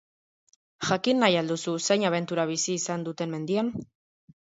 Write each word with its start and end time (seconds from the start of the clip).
Jakin 0.87 1.21
nahi 1.25 1.37
al 1.43 1.53
duzu 1.53 1.75
zein 1.89 2.09
abentura 2.11 2.49
bizi 2.55 2.77
izan 2.83 3.09
duten 3.11 3.35
mendian? 3.39 3.75